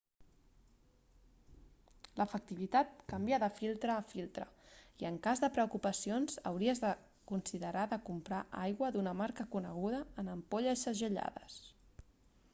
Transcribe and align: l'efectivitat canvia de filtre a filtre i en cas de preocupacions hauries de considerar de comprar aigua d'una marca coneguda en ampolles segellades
l'efectivitat 2.19 2.93
canvia 3.11 3.37
de 3.43 3.49
filtre 3.57 3.91
a 3.95 4.05
filtre 4.13 4.47
i 5.03 5.07
en 5.09 5.19
cas 5.27 5.43
de 5.43 5.49
preocupacions 5.57 6.39
hauries 6.51 6.81
de 6.85 6.93
considerar 7.33 7.83
de 7.93 7.99
comprar 8.09 8.39
aigua 8.63 8.91
d'una 8.97 9.15
marca 9.21 9.47
coneguda 9.57 10.01
en 10.23 10.33
ampolles 10.37 10.87
segellades 10.89 11.61